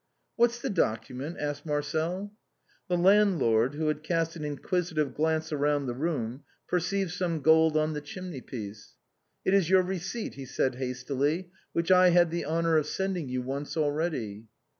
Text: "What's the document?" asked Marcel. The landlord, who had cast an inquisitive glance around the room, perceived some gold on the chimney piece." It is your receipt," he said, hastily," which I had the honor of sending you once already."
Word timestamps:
"What's 0.35 0.59
the 0.59 0.71
document?" 0.71 1.37
asked 1.39 1.63
Marcel. 1.63 2.33
The 2.87 2.97
landlord, 2.97 3.75
who 3.75 3.87
had 3.87 4.01
cast 4.01 4.35
an 4.35 4.43
inquisitive 4.43 5.13
glance 5.13 5.51
around 5.53 5.85
the 5.85 5.93
room, 5.93 6.41
perceived 6.67 7.11
some 7.11 7.41
gold 7.41 7.77
on 7.77 7.93
the 7.93 8.01
chimney 8.01 8.41
piece." 8.41 8.93
It 9.45 9.53
is 9.53 9.69
your 9.69 9.83
receipt," 9.83 10.33
he 10.33 10.45
said, 10.45 10.73
hastily," 10.77 11.51
which 11.73 11.91
I 11.91 12.09
had 12.09 12.31
the 12.31 12.45
honor 12.45 12.77
of 12.77 12.87
sending 12.87 13.29
you 13.29 13.43
once 13.43 13.77
already." 13.77 14.47